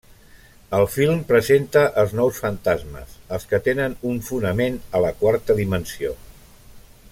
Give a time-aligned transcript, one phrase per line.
[0.77, 6.19] El film presenta els nous fantasmes: els que tenen un fonament a la quarta dimensió.